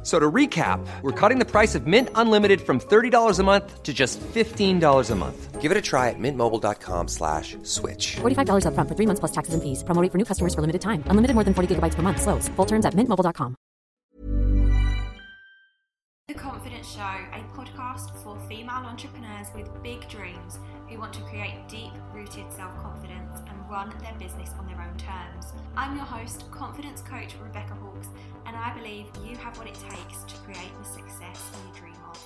[0.00, 3.82] F- So to recap, we're cutting the price of Mint Unlimited from $30 a month
[3.82, 5.60] to just $15 a month.
[5.60, 8.16] Give it a try at mintmobile.com slash switch.
[8.22, 9.84] $45 upfront for three months plus taxes and fees.
[9.84, 11.04] Promo rate for new customers for limited time.
[11.08, 12.22] Unlimited more than 40 gigabytes per month.
[12.22, 12.48] Slows.
[12.56, 13.56] Full terms at mintmobile.com.
[16.28, 17.00] The Confidence Show,
[17.34, 22.72] a podcast for female entrepreneurs with big dreams who want to create deep rooted self
[22.78, 25.52] confidence and run their business on their own terms.
[25.76, 28.08] I'm your host, confidence coach Rebecca Hawkes,
[28.46, 32.18] and I believe you have what it takes to create the success you dream of.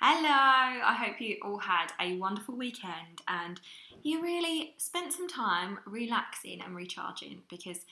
[0.00, 3.60] Hello, I hope you all had a wonderful weekend and
[4.02, 7.86] you really spent some time relaxing and recharging because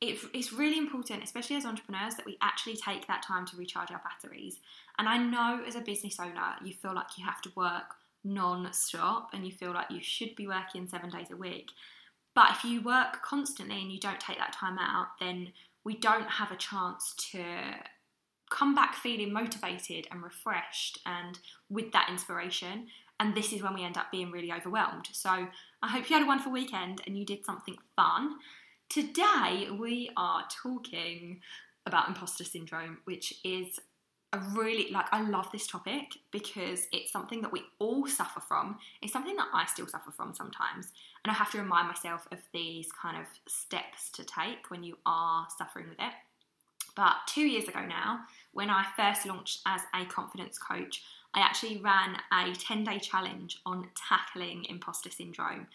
[0.00, 3.90] it, it's really important, especially as entrepreneurs, that we actually take that time to recharge
[3.90, 4.60] our batteries.
[4.98, 8.72] And I know as a business owner, you feel like you have to work non
[8.72, 11.70] stop and you feel like you should be working seven days a week.
[12.36, 15.52] But if you work constantly and you don't take that time out, then
[15.84, 17.42] we don't have a chance to
[18.50, 21.38] come back feeling motivated and refreshed and
[21.70, 22.88] with that inspiration.
[23.18, 25.08] And this is when we end up being really overwhelmed.
[25.12, 25.30] So
[25.82, 28.36] I hope you had a wonderful weekend and you did something fun.
[28.90, 31.40] Today we are talking
[31.86, 33.80] about imposter syndrome, which is
[34.32, 38.78] a really like I love this topic because it's something that we all suffer from.
[39.00, 40.92] It's something that I still suffer from sometimes.
[41.24, 44.96] And I have to remind myself of these kind of steps to take when you
[45.06, 46.12] are suffering with it.
[46.96, 48.20] But two years ago now,
[48.52, 51.02] when I first launched as a confidence coach,
[51.34, 55.66] I actually ran a 10 day challenge on tackling imposter syndrome.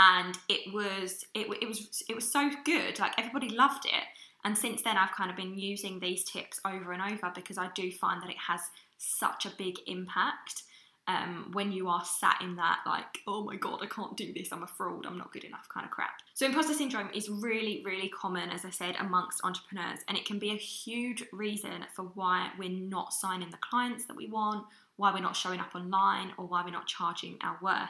[0.00, 2.98] And it was it, it was it was so good.
[2.98, 4.04] Like everybody loved it.
[4.44, 7.70] And since then, I've kind of been using these tips over and over because I
[7.74, 8.60] do find that it has
[8.98, 10.64] such a big impact
[11.06, 14.52] um, when you are sat in that, like, oh my god, I can't do this,
[14.52, 16.12] I'm a fraud, I'm not good enough kind of crap.
[16.32, 20.38] So, imposter syndrome is really, really common, as I said, amongst entrepreneurs, and it can
[20.38, 24.66] be a huge reason for why we're not signing the clients that we want,
[24.96, 27.88] why we're not showing up online, or why we're not charging our worth.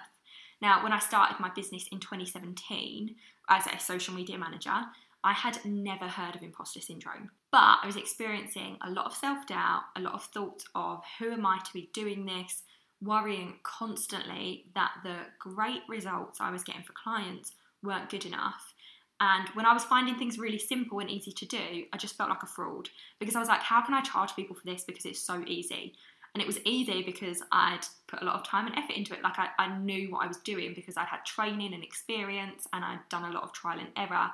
[0.61, 3.15] Now, when I started my business in 2017
[3.49, 4.75] as a social media manager,
[5.25, 9.47] I had never heard of imposter syndrome, but I was experiencing a lot of self
[9.47, 12.63] doubt, a lot of thoughts of who am I to be doing this,
[13.01, 17.53] worrying constantly that the great results I was getting for clients
[17.83, 18.75] weren't good enough.
[19.21, 22.29] And when I was finding things really simple and easy to do, I just felt
[22.29, 25.07] like a fraud because I was like, how can I charge people for this because
[25.07, 25.95] it's so easy?
[26.35, 29.23] And it was easy because I'd put a lot of time and effort into it.
[29.23, 32.85] Like I, I knew what I was doing because I'd had training and experience and
[32.85, 34.31] I'd done a lot of trial and error.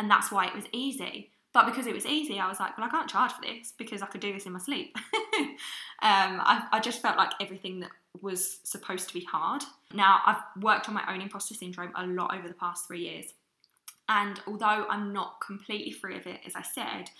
[0.00, 1.30] And that's why it was easy.
[1.52, 4.00] But because it was easy, I was like, well, I can't charge for this because
[4.00, 4.96] I could do this in my sleep.
[5.38, 5.50] um,
[6.00, 7.90] I, I just felt like everything that
[8.22, 9.62] was supposed to be hard.
[9.92, 13.26] Now, I've worked on my own imposter syndrome a lot over the past three years.
[14.08, 17.10] And although I'm not completely free of it, as I said,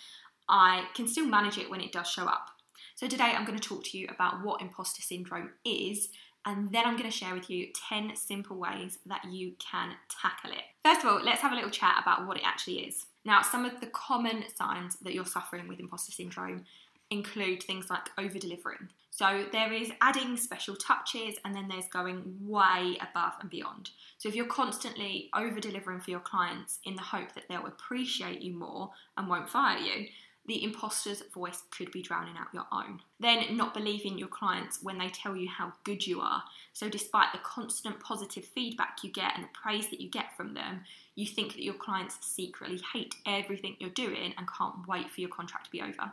[0.48, 2.46] I can still manage it when it does show up.
[2.94, 6.08] So today I'm going to talk to you about what imposter syndrome is,
[6.46, 10.52] and then I'm going to share with you 10 simple ways that you can tackle
[10.52, 10.62] it.
[10.84, 13.06] First of all, let's have a little chat about what it actually is.
[13.24, 16.64] Now, some of the common signs that you're suffering with imposter syndrome
[17.10, 18.88] include things like over delivering.
[19.10, 23.90] So there is adding special touches and then there's going way above and beyond.
[24.18, 28.40] So if you're constantly over delivering for your clients in the hope that they'll appreciate
[28.40, 30.06] you more and won't fire you,
[30.46, 33.00] the imposter's voice could be drowning out your own.
[33.20, 36.42] Then, not believing your clients when they tell you how good you are.
[36.72, 40.54] So, despite the constant positive feedback you get and the praise that you get from
[40.54, 40.80] them,
[41.14, 45.30] you think that your clients secretly hate everything you're doing and can't wait for your
[45.30, 46.12] contract to be over.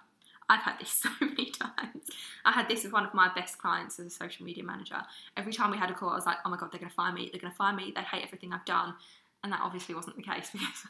[0.50, 2.10] I've had this so many times.
[2.46, 5.02] I had this with one of my best clients as a social media manager.
[5.36, 6.96] Every time we had a call, I was like, oh my God, they're going to
[6.96, 7.30] fire me.
[7.32, 7.92] They're going to fire me.
[7.96, 8.94] They hate everything I've done.
[9.48, 10.84] And that obviously wasn't the case because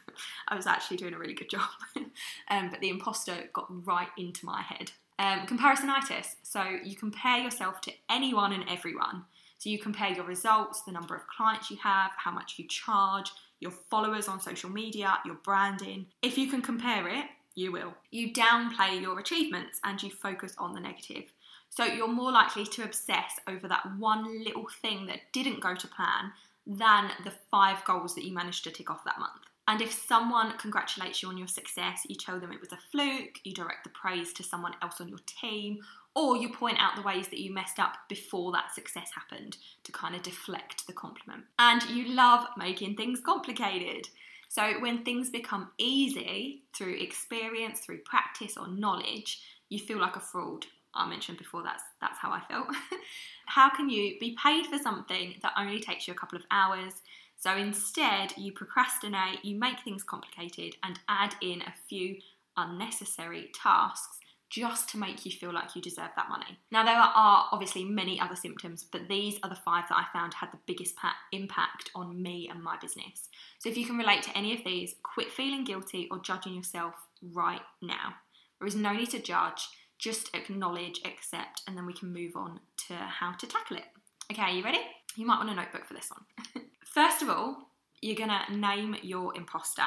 [0.48, 1.68] I was actually doing a really good job.
[2.50, 4.90] um, but the imposter got right into my head.
[5.20, 6.34] Um, comparisonitis.
[6.42, 9.26] So you compare yourself to anyone and everyone.
[9.58, 13.30] So you compare your results, the number of clients you have, how much you charge,
[13.60, 16.06] your followers on social media, your branding.
[16.20, 17.94] If you can compare it, you will.
[18.10, 21.32] You downplay your achievements and you focus on the negative.
[21.70, 25.86] So you're more likely to obsess over that one little thing that didn't go to
[25.86, 26.32] plan
[26.68, 29.32] than the five goals that you managed to tick off that month.
[29.66, 33.40] And if someone congratulates you on your success, you tell them it was a fluke,
[33.44, 35.80] you direct the praise to someone else on your team,
[36.14, 39.92] or you point out the ways that you messed up before that success happened to
[39.92, 41.44] kind of deflect the compliment.
[41.58, 44.08] And you love making things complicated.
[44.48, 50.20] So when things become easy through experience, through practice or knowledge, you feel like a
[50.20, 50.64] fraud.
[50.94, 52.68] I mentioned before that's that's how I felt.
[53.46, 56.94] how can you be paid for something that only takes you a couple of hours?
[57.36, 62.16] So instead, you procrastinate, you make things complicated, and add in a few
[62.56, 64.18] unnecessary tasks
[64.50, 66.58] just to make you feel like you deserve that money.
[66.72, 70.34] Now, there are obviously many other symptoms, but these are the five that I found
[70.34, 70.94] had the biggest
[71.32, 73.28] impact on me and my business.
[73.58, 76.94] So, if you can relate to any of these, quit feeling guilty or judging yourself
[77.22, 78.14] right now.
[78.58, 79.68] There is no need to judge,
[79.98, 83.84] just acknowledge, accept, and then we can move on to how to tackle it.
[84.32, 84.80] Okay, you ready?
[85.16, 86.64] You might want a notebook for this one.
[86.84, 87.68] First of all,
[88.00, 89.82] you're gonna name your imposter.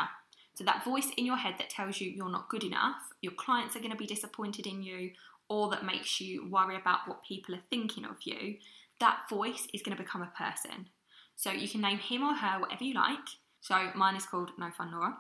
[0.56, 3.76] So, that voice in your head that tells you you're not good enough, your clients
[3.76, 5.12] are to be disappointed in you,
[5.48, 8.58] or that makes you worry about what people are thinking of you,
[9.00, 10.88] that voice is to become a person.
[11.36, 13.20] So, you can name him or her whatever you like.
[13.62, 15.18] So, mine is called No Fun Nora.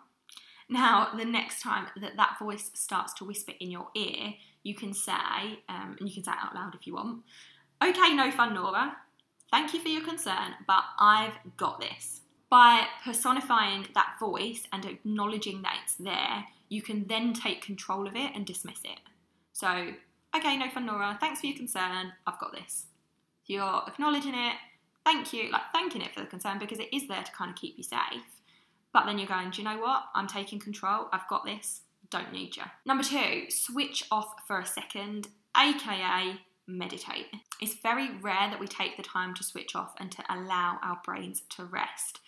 [0.68, 4.94] Now, the next time that that voice starts to whisper in your ear, you can
[4.94, 7.24] say, um, and you can say it out loud if you want,
[7.84, 8.96] okay, no fun, Nora.
[9.52, 12.22] Thank you for your concern, but I've got this.
[12.50, 18.16] By personifying that voice and acknowledging that it's there, you can then take control of
[18.16, 19.00] it and dismiss it.
[19.54, 19.94] So,
[20.36, 22.86] okay, no fun, Nora, thanks for your concern, I've got this.
[23.46, 24.56] You're acknowledging it,
[25.04, 27.58] thank you, like thanking it for the concern because it is there to kind of
[27.58, 28.40] keep you safe.
[28.94, 30.04] But then you're going, do you know what?
[30.14, 31.82] I'm taking control, I've got this,
[32.12, 32.64] don't need you.
[32.86, 36.36] Number two, switch off for a second, aka
[36.68, 37.28] meditate.
[37.60, 41.00] It's very rare that we take the time to switch off and to allow our
[41.04, 42.20] brains to rest.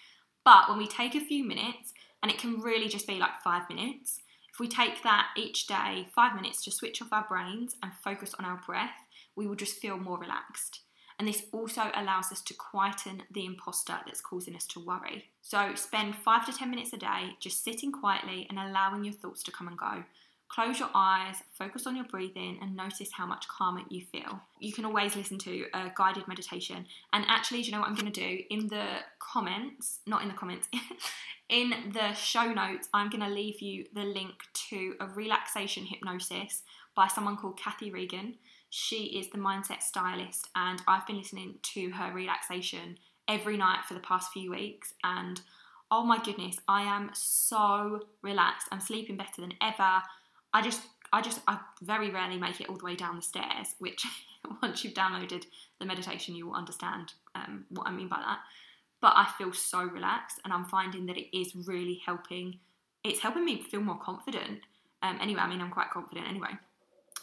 [0.44, 3.69] But when we take a few minutes, and it can really just be like five
[3.69, 4.19] minutes,
[4.51, 8.33] if we take that each day, five minutes to switch off our brains and focus
[8.38, 8.91] on our breath,
[9.36, 10.81] we will just feel more relaxed.
[11.24, 15.30] And this also allows us to quieten the imposter that's causing us to worry.
[15.42, 19.42] So spend five to 10 minutes a day just sitting quietly and allowing your thoughts
[19.44, 20.04] to come and go.
[20.50, 24.42] Close your eyes, focus on your breathing, and notice how much calmer you feel.
[24.60, 26.86] You can always listen to a guided meditation.
[27.14, 28.40] And actually, do you know what I'm going to do?
[28.50, 28.86] In the
[29.20, 30.68] comments, not in the comments,
[31.48, 34.34] in the show notes, I'm going to leave you the link
[34.72, 36.64] to a relaxation hypnosis
[36.98, 38.36] by someone called Cathy Regan.
[38.75, 42.98] She is the mindset stylist, and I've been listening to her relaxation
[43.28, 44.96] every night for the past few weeks.
[45.04, 45.40] And
[45.92, 48.70] oh my goodness, I am so relaxed.
[48.72, 50.02] I'm sleeping better than ever.
[50.56, 50.81] I just
[51.14, 54.08] I just I very rarely make it all the way down the stairs, which
[54.64, 55.46] once you've downloaded
[55.80, 58.40] the meditation, you will understand um, what I mean by that.
[59.02, 62.58] But I feel so relaxed, and I'm finding that it is really helping.
[63.04, 64.62] It's helping me feel more confident.
[65.04, 66.58] Um, anyway, I mean, I'm quite confident anyway,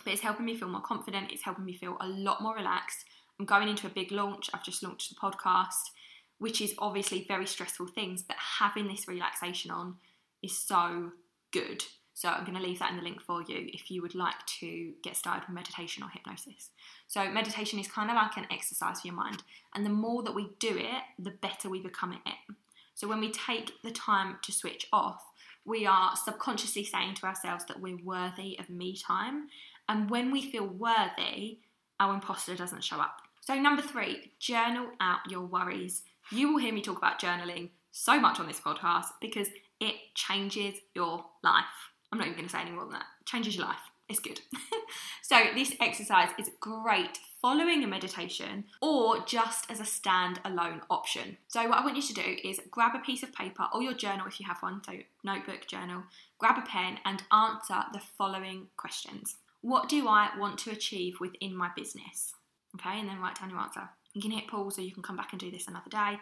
[0.04, 1.32] but it's helping me feel more confident.
[1.32, 3.04] It's helping me feel a lot more relaxed.
[3.38, 4.50] I'm going into a big launch.
[4.52, 5.90] I've just launched the podcast,
[6.38, 9.96] which is obviously very stressful things, but having this relaxation on
[10.42, 11.12] is so
[11.52, 11.84] good.
[12.14, 14.44] So I'm going to leave that in the link for you if you would like
[14.60, 16.68] to get started with meditation or hypnosis.
[17.08, 19.42] So meditation is kind of like an exercise for your mind,
[19.74, 22.56] and the more that we do it, the better we become at it.
[22.94, 25.22] So when we take the time to switch off,
[25.64, 29.48] we are subconsciously saying to ourselves that we're worthy of me time,
[29.90, 31.58] and when we feel worthy,
[31.98, 33.22] our imposter doesn't show up.
[33.40, 36.02] So number 3, journal out your worries.
[36.30, 39.48] You will hear me talk about journaling so much on this podcast because
[39.80, 41.64] it changes your life.
[42.12, 43.06] I'm not even going to say any more than that.
[43.20, 43.80] It Changes your life.
[44.08, 44.40] It's good.
[45.22, 51.36] so, this exercise is great following a meditation or just as a stand-alone option.
[51.48, 53.94] So, what I want you to do is grab a piece of paper or your
[53.94, 56.02] journal if you have one, so notebook, journal,
[56.38, 59.36] grab a pen and answer the following questions.
[59.62, 62.32] What do I want to achieve within my business?
[62.76, 63.88] Okay, and then write down your answer.
[64.14, 66.18] You can hit pause or you can come back and do this another day.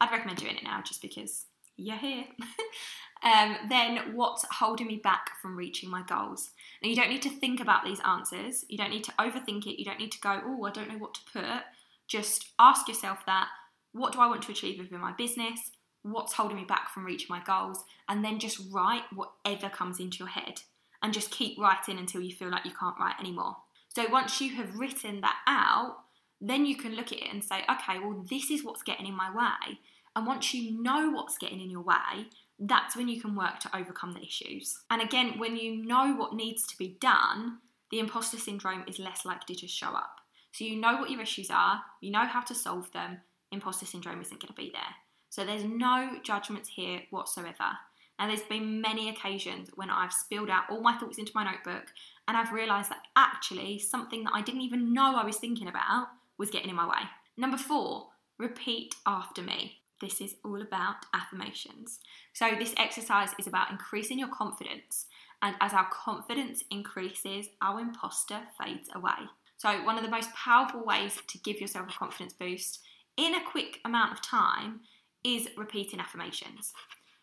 [0.00, 1.46] I'd recommend doing it now just because
[1.76, 2.24] you're here.
[3.22, 6.50] um, then what's holding me back from reaching my goals?
[6.82, 8.64] Now, you don't need to think about these answers.
[8.68, 9.78] You don't need to overthink it.
[9.78, 11.62] You don't need to go, oh, I don't know what to put.
[12.08, 13.48] Just ask yourself that
[13.92, 15.70] what do I want to achieve within my business?
[16.02, 17.84] What's holding me back from reaching my goals?
[18.08, 20.62] And then just write whatever comes into your head
[21.02, 23.56] and just keep writing until you feel like you can't write anymore.
[23.88, 25.96] So once you have written that out,
[26.40, 29.14] then you can look at it and say, okay, well, this is what's getting in
[29.14, 29.78] my way
[30.14, 32.26] And once you know what's getting in your way,
[32.58, 34.78] that's when you can work to overcome the issues.
[34.90, 37.58] And again, when you know what needs to be done,
[37.90, 40.20] the imposter syndrome is less likely to show up.
[40.52, 44.20] So you know what your issues are, you know how to solve them, imposter syndrome
[44.20, 44.82] isn't going to be there.
[45.30, 47.78] So there's no judgments here whatsoever.
[48.22, 51.86] And there's been many occasions when I've spilled out all my thoughts into my notebook
[52.28, 56.06] and I've realised that actually something that I didn't even know I was thinking about
[56.38, 57.00] was getting in my way.
[57.36, 59.78] Number four, repeat after me.
[60.00, 61.98] This is all about affirmations.
[62.32, 65.06] So, this exercise is about increasing your confidence.
[65.42, 69.18] And as our confidence increases, our imposter fades away.
[69.56, 72.82] So, one of the most powerful ways to give yourself a confidence boost
[73.16, 74.82] in a quick amount of time
[75.24, 76.72] is repeating affirmations.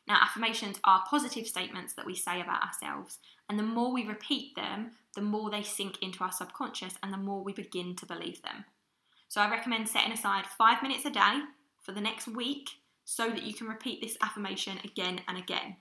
[0.09, 4.55] Now, affirmations are positive statements that we say about ourselves, and the more we repeat
[4.55, 8.41] them, the more they sink into our subconscious and the more we begin to believe
[8.41, 8.65] them.
[9.27, 11.41] So, I recommend setting aside five minutes a day
[11.81, 12.69] for the next week
[13.05, 15.77] so that you can repeat this affirmation again and again.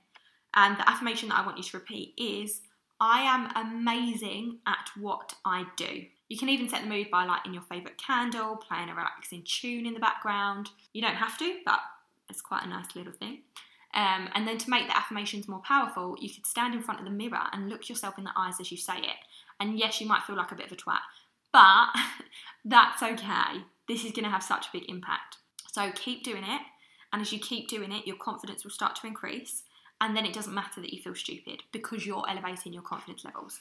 [0.54, 2.60] And the affirmation that I want you to repeat is
[3.00, 6.04] I am amazing at what I do.
[6.28, 9.86] You can even set the mood by lighting your favourite candle, playing a relaxing tune
[9.86, 10.68] in the background.
[10.92, 11.80] You don't have to, but
[12.28, 13.42] it's quite a nice little thing.
[13.94, 17.06] Um, and then to make the affirmations more powerful, you could stand in front of
[17.06, 19.16] the mirror and look yourself in the eyes as you say it.
[19.60, 21.00] And yes, you might feel like a bit of a twat,
[21.52, 21.88] but
[22.64, 23.64] that's okay.
[23.88, 25.38] This is going to have such a big impact.
[25.72, 26.60] So keep doing it.
[27.12, 29.62] And as you keep doing it, your confidence will start to increase.
[30.00, 33.60] And then it doesn't matter that you feel stupid because you're elevating your confidence levels.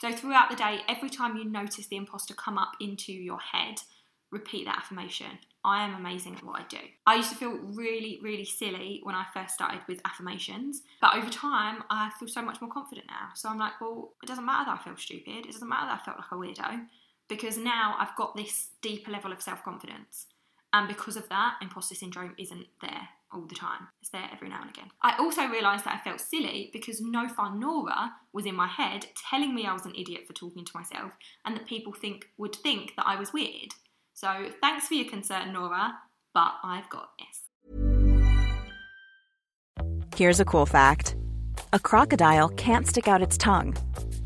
[0.00, 3.76] So, throughout the day, every time you notice the imposter come up into your head,
[4.32, 6.78] repeat that affirmation I am amazing at what I do.
[7.06, 11.30] I used to feel really, really silly when I first started with affirmations, but over
[11.30, 13.28] time, I feel so much more confident now.
[13.34, 16.00] So I'm like, well, it doesn't matter that I feel stupid, it doesn't matter that
[16.00, 16.86] I felt like a weirdo,
[17.28, 20.26] because now I've got this deeper level of self confidence.
[20.72, 23.88] And because of that, imposter syndrome isn't there all the time.
[24.00, 24.90] It's there every now and again.
[25.02, 29.06] I also realised that I felt silly because no fun Nora was in my head
[29.30, 31.12] telling me I was an idiot for talking to myself
[31.44, 33.74] and that people think would think that I was weird.
[34.14, 35.94] So thanks for your concern, Nora,
[36.34, 37.42] but I've got this.
[40.14, 41.16] Here's a cool fact
[41.72, 43.74] a crocodile can't stick out its tongue.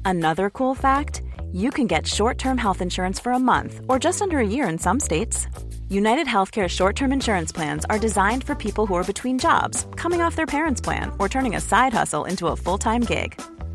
[0.05, 4.21] Another cool fact you can get short term health insurance for a month or just
[4.21, 5.47] under a year in some states.
[5.89, 10.21] United Healthcare short term insurance plans are designed for people who are between jobs, coming
[10.21, 13.41] off their parents' plan, or turning a side hustle into a full time gig.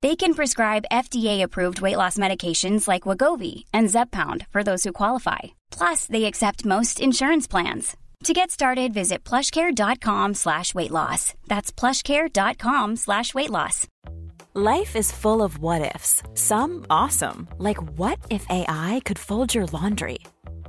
[0.00, 5.38] They can prescribe FDA-approved weight loss medications like Wegovy and Zepbound for those who qualify.
[5.72, 7.96] Plus, they accept most insurance plans.
[8.24, 11.34] To get started, visit plushcare.com slash weight loss.
[11.48, 13.86] That's plushcare.com slash weight loss.
[14.54, 16.22] Life is full of what ifs.
[16.34, 20.18] Some awesome, like what if AI could fold your laundry?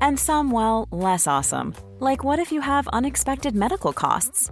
[0.02, 4.52] And some, well, less awesome, like what if you have unexpected medical costs?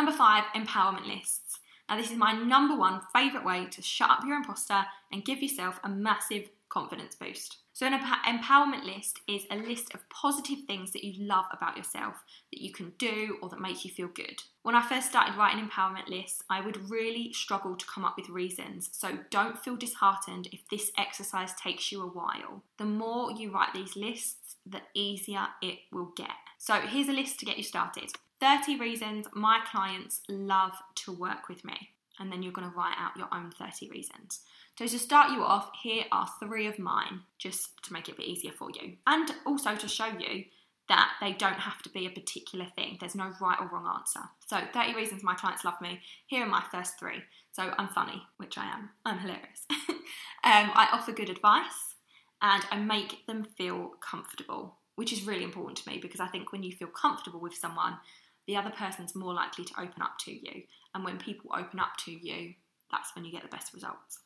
[0.00, 1.58] Number five, empowerment lists.
[1.86, 5.42] Now, this is my number one favourite way to shut up your imposter and give
[5.42, 7.58] yourself a massive confidence boost.
[7.74, 12.14] So, an empowerment list is a list of positive things that you love about yourself
[12.50, 14.42] that you can do or that make you feel good.
[14.62, 18.30] When I first started writing empowerment lists, I would really struggle to come up with
[18.30, 18.88] reasons.
[18.92, 22.62] So, don't feel disheartened if this exercise takes you a while.
[22.78, 26.30] The more you write these lists, the easier it will get.
[26.56, 31.48] So, here's a list to get you started 30 reasons my clients love to work
[31.48, 31.90] with me.
[32.18, 34.40] And then you're going to write out your own 30 reasons.
[34.78, 38.16] So, to start you off, here are three of mine, just to make it a
[38.16, 38.94] bit easier for you.
[39.06, 40.44] And also to show you
[40.88, 42.96] that they don't have to be a particular thing.
[42.98, 44.20] There's no right or wrong answer.
[44.46, 46.00] So, 30 reasons my clients love me.
[46.26, 47.22] Here are my first three.
[47.52, 48.90] So, I'm funny, which I am.
[49.04, 49.66] I'm hilarious.
[49.88, 49.98] um,
[50.44, 51.94] I offer good advice
[52.42, 56.52] and I make them feel comfortable, which is really important to me because I think
[56.52, 57.98] when you feel comfortable with someone,
[58.46, 60.62] the other person's more likely to open up to you.
[60.94, 62.54] And when people open up to you,
[62.90, 64.20] that's when you get the best results.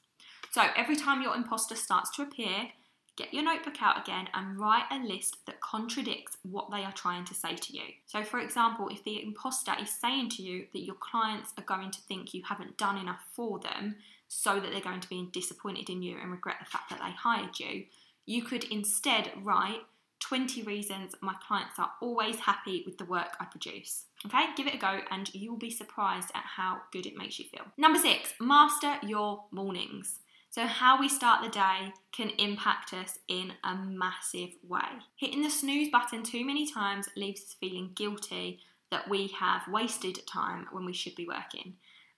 [0.53, 2.71] So, every time your imposter starts to appear,
[3.17, 7.25] Get your notebook out again and write a list that contradicts what they are trying
[7.27, 7.85] to say to you.
[8.07, 11.93] So, for example, if the imposter is saying to you that your clients are going
[11.93, 15.89] to think you haven't done enough for them, so that they're going to be disappointed
[15.89, 17.85] in you and regret the fact that they hired you,
[18.27, 19.83] you could instead write
[20.29, 24.07] 20 reasons my clients are always happy with the work I produce.
[24.25, 27.39] Okay, give it a go and you will be surprised at how good it makes
[27.39, 27.67] you feel.
[27.77, 30.21] Number six, master your mornings.
[30.49, 35.03] So, how we start the day can impact us in a massive way.
[35.17, 40.21] Hitting the snooze button too many times leaves us feeling guilty that we have wasted
[40.27, 41.75] time when we should be working.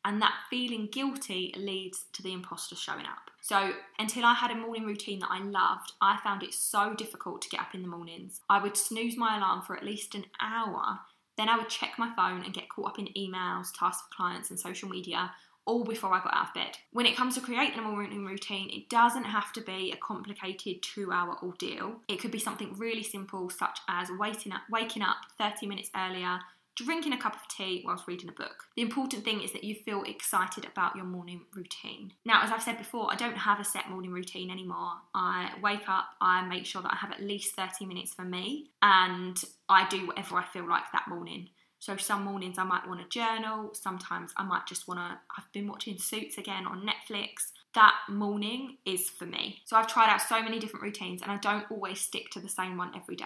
[0.07, 3.31] And that feeling guilty leads to the imposter showing up.
[3.43, 7.43] So, until I had a morning routine that I loved, I found it so difficult
[7.43, 8.41] to get up in the mornings.
[8.49, 11.01] I would snooze my alarm for at least an hour,
[11.37, 14.51] then I would check my phone and get caught up in emails, tasks for clients,
[14.51, 15.33] and social media
[15.67, 16.79] all before I got out of bed.
[16.93, 20.81] When it comes to creating a morning routine, it doesn't have to be a complicated
[20.83, 21.97] two hour ordeal.
[22.09, 26.39] It could be something really simple, such as waking up, waking up 30 minutes earlier,
[26.77, 28.65] drinking a cup of tea whilst reading a book.
[28.77, 32.13] The important thing is that you feel excited about your morning routine.
[32.25, 34.93] Now, as I've said before, I don't have a set morning routine anymore.
[35.15, 38.71] I wake up, I make sure that I have at least 30 minutes for me,
[38.83, 41.49] and I do whatever I feel like that morning.
[41.79, 45.19] So some mornings I might want to journal, sometimes I might just want to.
[45.37, 47.53] I've been watching Suits again on Netflix.
[47.75, 49.61] That morning is for me.
[49.67, 52.49] So I've tried out so many different routines and I don't always stick to the
[52.49, 53.25] same one every day.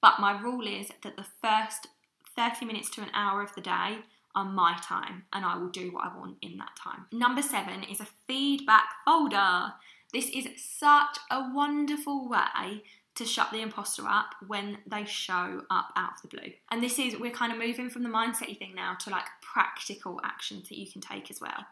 [0.00, 1.86] But my rule is that the first
[2.36, 3.98] 30 minutes to an hour of the day
[4.34, 7.06] are my time and I will do what I want in that time.
[7.12, 9.72] Number seven is a feedback folder.
[10.12, 12.82] This is such a wonderful way
[13.14, 16.52] to shut the imposter up when they show up out of the blue.
[16.70, 20.20] And this is, we're kind of moving from the mindset thing now to like practical
[20.24, 21.66] actions that you can take as well.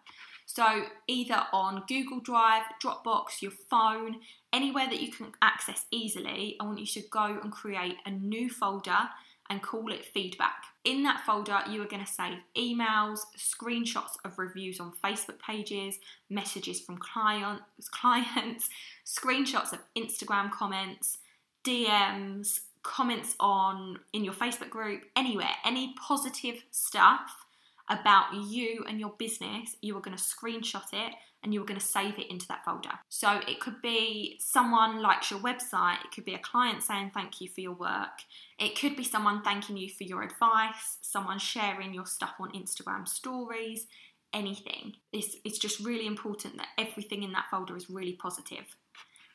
[0.45, 4.17] So, either on Google Drive, Dropbox, your phone,
[4.53, 8.51] anywhere that you can access easily, I want you to go and create a new
[8.51, 9.09] folder
[9.51, 10.63] and call it feedback.
[10.85, 15.99] In that folder, you are going to save emails, screenshots of reviews on Facebook pages,
[16.31, 18.71] messages from clients, clients,
[19.07, 21.19] screenshots of Instagram comments,
[21.65, 27.45] DMs, comments on in your Facebook group, anywhere, any positive stuff
[27.91, 31.81] about you and your business, you are going to screenshot it and you were going
[31.81, 32.99] to save it into that folder.
[33.09, 37.41] So it could be someone likes your website, it could be a client saying thank
[37.41, 38.21] you for your work,
[38.59, 43.09] it could be someone thanking you for your advice, someone sharing your stuff on Instagram
[43.09, 43.87] stories,
[44.35, 44.95] anything.
[45.13, 48.77] It's, it's just really important that everything in that folder is really positive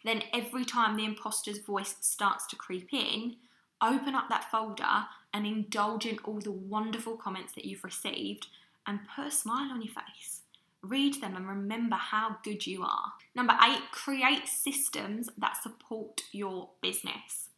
[0.05, 3.37] then every time the imposter's voice starts to creep in,
[3.81, 8.47] open up that folder and indulge in all the wonderful comments that you've received
[8.87, 10.41] and put a smile on your face.
[10.87, 13.13] Read them and remember how good you are.
[13.35, 17.49] Number eight, create systems that support your business.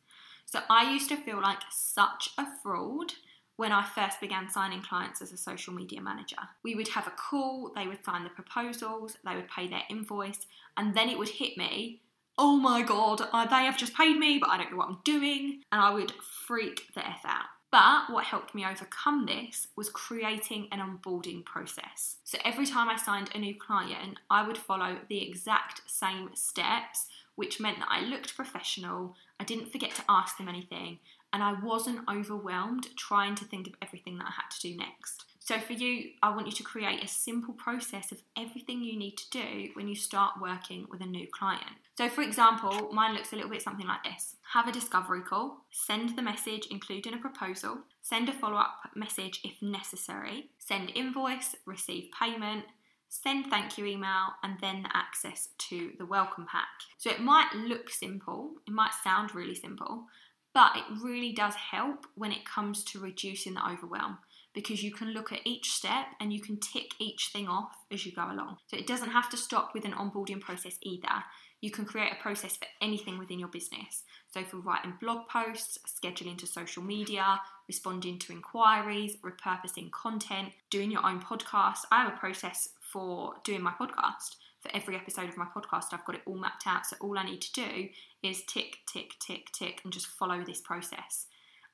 [0.46, 3.13] So I used to feel like such a fraud
[3.58, 6.38] when I first began signing clients as a social media manager.
[6.63, 10.46] We would have a call, they would sign the proposals, they would pay their invoice,
[10.78, 12.02] and then it would hit me
[12.38, 15.00] oh my god, uh, they have just paid me, but I don't know what I'm
[15.04, 15.62] doing.
[15.72, 16.12] And I would
[16.46, 17.46] freak the F out.
[17.69, 22.17] But what helped me overcome this was creating an onboarding process.
[22.23, 27.08] So every time I signed a new client, I would follow the exact same steps,
[27.36, 30.99] which meant that I looked professional, I didn't forget to ask them anything,
[31.34, 35.25] and I wasn't overwhelmed trying to think of everything that I had to do next.
[35.48, 39.16] So, for you, I want you to create a simple process of everything you need
[39.16, 41.78] to do when you start working with a new client.
[41.98, 45.64] So, for example, mine looks a little bit something like this have a discovery call,
[45.72, 51.56] send the message, including a proposal, send a follow up message if necessary, send invoice,
[51.66, 52.66] receive payment,
[53.08, 56.68] send thank you email, and then access to the welcome pack.
[56.98, 60.08] So, it might look simple, it might sound really simple,
[60.54, 64.18] but it really does help when it comes to reducing the overwhelm
[64.58, 68.08] because you can look at each step and you can tick each thing off as
[68.08, 68.58] you go along.
[68.65, 71.24] So it doesn't have to stop with an onboarding process either.
[71.62, 74.04] You can create a process for anything within your business.
[74.34, 80.89] So, for writing blog posts, scheduling to social media, responding to inquiries, repurposing content, doing
[80.89, 81.82] your own podcast.
[81.91, 84.38] I have a process for doing my podcast.
[84.60, 85.93] for every episode of my podcast.
[85.93, 86.88] I've got it all mapped out.
[86.88, 87.89] So all I need to do
[88.24, 91.28] is tick, tick, tick, tick, and just follow this process.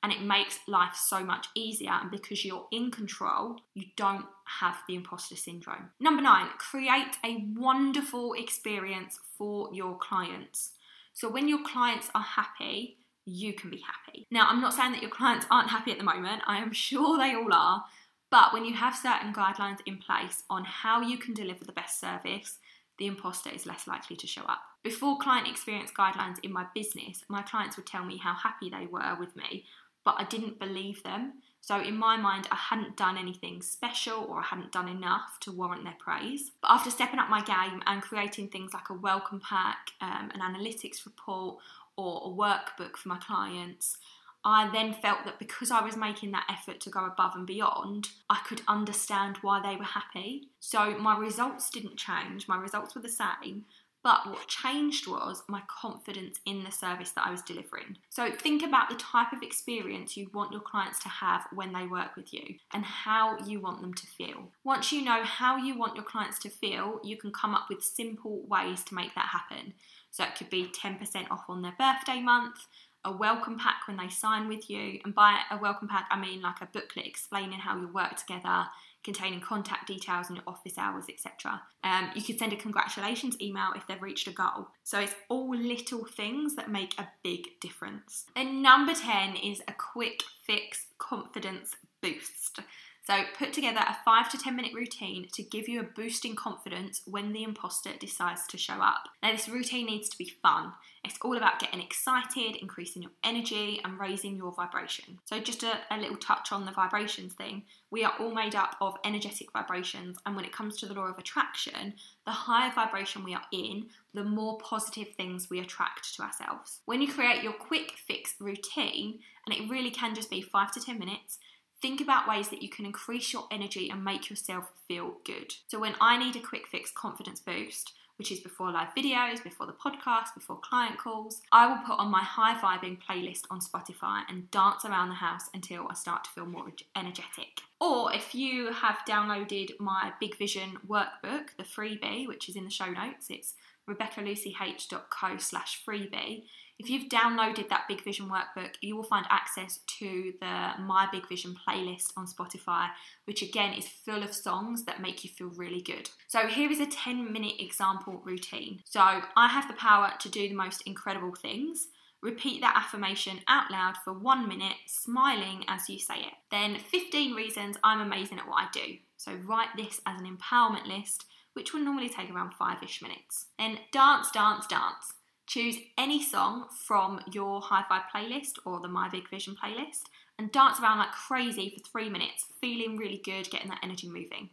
[0.04, 1.92] And it makes life so much easier.
[1.92, 4.26] And because you're in control, you don't
[4.60, 5.90] have the imposter syndrome.
[6.00, 10.74] Number nine, create a wonderful experience for your clients.
[11.14, 14.28] So when your clients are happy, you can be happy.
[14.30, 17.18] Now, I'm not saying that your clients aren't happy at the moment, I am sure
[17.18, 17.86] they all are.
[18.30, 22.00] But when you have certain guidelines in place on how you can deliver the best
[22.00, 22.58] service,
[22.98, 24.60] the imposter is less likely to show up.
[24.84, 28.88] Before client experience guidelines in my business, my clients would tell me how happy they
[28.88, 29.66] were with me,
[30.04, 31.34] but I didn't believe them.
[31.62, 35.52] So, in my mind, I hadn't done anything special or I hadn't done enough to
[35.52, 36.52] warrant their praise.
[36.62, 40.42] But after stepping up my game and creating things like a welcome pack, um, an
[40.42, 41.60] analytics report,
[41.96, 43.98] or a workbook for my clients,
[44.46, 48.10] I then felt that because I was making that effort to go above and beyond,
[48.30, 50.50] I could understand why they were happy.
[50.60, 53.66] So my results didn't change, my results were the same.
[54.04, 57.98] But what changed was my confidence in the service that I was delivering.
[58.10, 61.88] So think about the type of experience you want your clients to have when they
[61.88, 64.52] work with you and how you want them to feel.
[64.66, 67.82] Once you know how you want your clients to feel, you can come up with
[67.82, 69.74] simple ways to make that happen.
[70.12, 72.68] So it could be 10% off on their birthday month,
[73.06, 75.00] a welcome pack when they sign with you.
[75.06, 78.66] And by a welcome pack, I mean like a booklet explaining how you work together,
[79.04, 81.62] containing contact details and your office hours, etc.
[81.84, 84.70] Um, you could send a congratulations email if they've reached a goal.
[84.84, 88.26] So it's all little things that make a big difference.
[88.36, 92.60] And number 10 is a quick fix confidence boost.
[93.06, 96.38] So put together a five to 10 minute routine to give you a boost in
[96.38, 99.10] confidence when the imposter decides to show up.
[99.22, 100.72] Now, this routine needs to be fun.
[101.04, 105.20] It's all about getting excited, increasing your energy, and raising your vibration.
[105.26, 107.64] So, just a, a little touch on the vibrations thing.
[107.92, 111.08] We are all made up of energetic vibrations, and when it comes to the law
[111.08, 116.24] of attraction, the higher vibration we are in, the more positive things we attract to
[116.24, 116.80] ourselves.
[116.86, 120.80] When you create your quick fix routine, and it really can just be five to
[120.80, 121.40] 10 minutes,
[121.84, 125.54] Think about ways that you can increase your energy and make yourself feel good.
[125.68, 129.66] So, when I need a quick fix confidence boost, which is before live videos, before
[129.66, 134.22] the podcast, before client calls, I will put on my high vibing playlist on Spotify
[134.30, 137.60] and dance around the house until I start to feel more energetic.
[137.82, 142.72] Or if you have downloaded my Big Vision workbook, the freebie, which is in the
[142.72, 143.56] show notes, it's
[143.90, 146.44] rebeccalucyh.co slash freebie.
[146.80, 151.30] If you've downloaded that Big Vision workbook, you will find access to the My Big
[151.30, 152.90] Vision playlist on Spotify,
[153.26, 156.10] which again is full of songs that make you feel really good.
[156.28, 158.82] So, here is a 10 minute example routine.
[158.86, 161.88] So, I have the power to do the most incredible things.
[162.22, 166.34] Repeat that affirmation out loud for one minute, smiling as you say it.
[166.50, 168.98] Then, 15 reasons I'm amazing at what I do.
[169.18, 173.46] So, write this as an empowerment list, which will normally take around five ish minutes.
[173.60, 175.14] Then, dance, dance, dance.
[175.46, 180.04] Choose any song from your hi fi playlist or the My Big Vision playlist
[180.40, 184.50] and dance around like crazy for three minutes, feeling really good, getting that energy moving.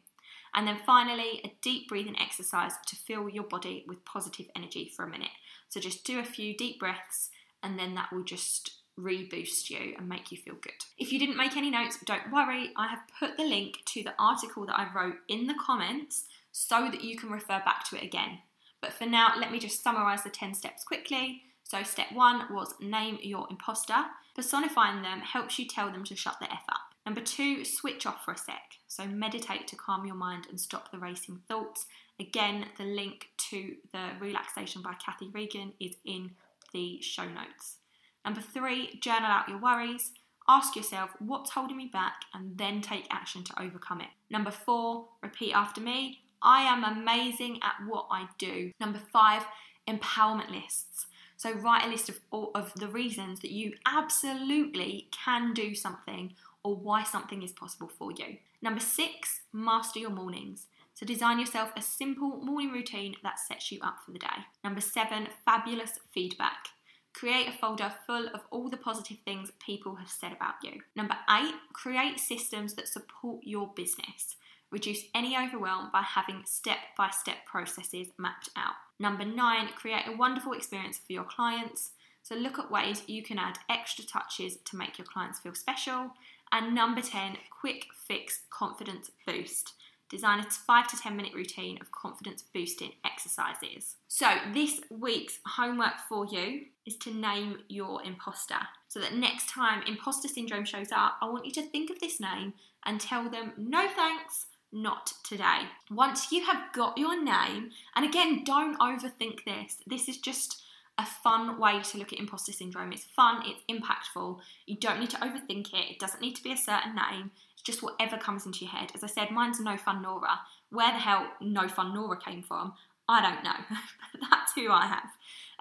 [0.55, 5.05] And then finally, a deep breathing exercise to fill your body with positive energy for
[5.05, 5.31] a minute.
[5.69, 7.31] So just do a few deep breaths
[7.63, 10.73] and then that will just reboost you and make you feel good.
[10.99, 14.15] If you didn't make any notes, don't worry, I have put the link to the
[14.19, 18.03] article that I wrote in the comments so that you can refer back to it
[18.03, 18.41] again.
[18.81, 21.43] But for now, let me just summarize the 10 steps quickly.
[21.65, 24.07] So, step one was name your imposter.
[24.35, 26.81] Personifying them helps you tell them to shut the F up.
[27.07, 28.79] Number two, switch off for a sec.
[28.89, 31.87] So, meditate to calm your mind and stop the racing thoughts.
[32.19, 36.33] Again, the link to the relaxation by Cathy Regan is in
[36.73, 37.77] the show notes.
[38.25, 40.13] Number three, journal out your worries.
[40.49, 44.09] Ask yourself what's holding me back and then take action to overcome it.
[44.29, 46.21] Number four, repeat after me.
[46.43, 48.73] I am amazing at what I do.
[48.81, 49.45] Number five,
[49.89, 51.07] empowerment lists.
[51.37, 56.35] So write a list of all of the reasons that you absolutely can do something
[56.63, 58.37] or why something is possible for you.
[58.61, 60.67] Number six, master your mornings.
[60.95, 64.45] So design yourself a simple morning routine that sets you up for the day.
[64.63, 66.69] Number seven, fabulous feedback.
[67.15, 70.81] Create a folder full of all the positive things people have said about you.
[70.95, 74.37] Number eight, create systems that support your business.
[74.71, 78.75] Reduce any overwhelm by having step by step processes mapped out.
[78.99, 81.93] Number nine, create a wonderful experience for your clients.
[82.23, 86.13] So look at ways you can add extra touches to make your clients feel special.
[86.53, 89.75] And number 10, quick fix confidence boost.
[90.09, 93.95] Design a 5 to 10 minute routine of confidence boosting exercises.
[94.09, 98.59] So, this week's homework for you is to name your imposter.
[98.89, 102.19] So that next time imposter syndrome shows up, I want you to think of this
[102.19, 102.55] name
[102.85, 105.63] and tell them no thanks, not today.
[105.91, 110.63] Once you have got your name, and again, don't overthink this, this is just
[110.99, 112.93] a fun way to look at imposter syndrome.
[112.93, 114.39] It's fun, it's impactful.
[114.67, 115.93] You don't need to overthink it.
[115.93, 117.31] It doesn't need to be a certain name.
[117.55, 118.93] It's just whatever comes into your head.
[118.95, 120.41] As I said, mine's No Fun Nora.
[120.71, 122.75] Where the hell No Fun Nora came from,
[123.09, 123.77] I don't know.
[124.13, 125.09] But that's who I have.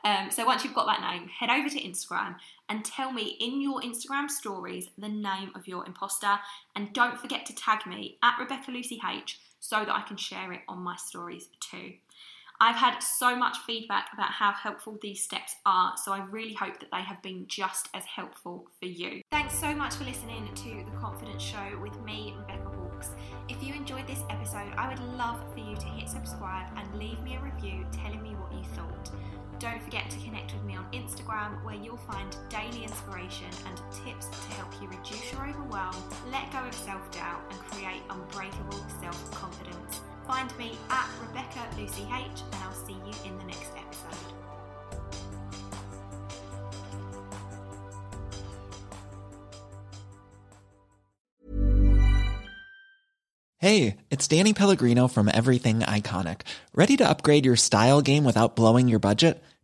[0.03, 2.35] Um, so once you've got that name, head over to Instagram
[2.69, 6.39] and tell me in your Instagram stories the name of your imposter.
[6.75, 10.53] And don't forget to tag me at Rebecca Lucy H so that I can share
[10.53, 11.93] it on my stories too.
[12.61, 16.77] I've had so much feedback about how helpful these steps are, so I really hope
[16.81, 19.21] that they have been just as helpful for you.
[19.31, 23.11] Thanks so much for listening to The Confidence Show with me, Rebecca Hawkes.
[23.47, 27.21] If you enjoyed this episode, I would love for you to hit subscribe and leave
[27.21, 29.09] me a review telling me what you thought.
[29.59, 34.27] Don't forget to connect with me on Instagram where you'll find daily inspiration and tips
[34.27, 35.95] to help you reduce your overwhelm,
[36.31, 39.99] let go of self doubt, and create unbreakable self confidence.
[40.25, 44.33] Find me at Rebecca Lucy H, and I'll see you in the next episode.
[53.57, 56.43] Hey, it's Danny Pellegrino from Everything Iconic.
[56.73, 59.43] Ready to upgrade your style game without blowing your budget?